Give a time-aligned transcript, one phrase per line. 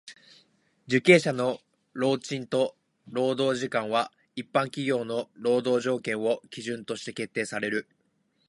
[0.87, 1.59] 受刑者の
[1.93, 7.87] 労賃と労働時間は一般企業の労働条件を基準として決定される。